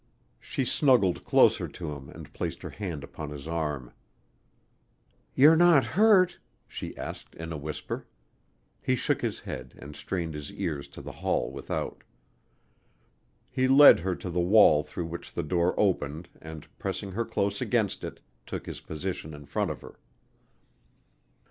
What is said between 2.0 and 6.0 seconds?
and placed her hand upon his arm. "You're not